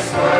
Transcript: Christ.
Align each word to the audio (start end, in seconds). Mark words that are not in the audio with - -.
Christ. 0.00 0.39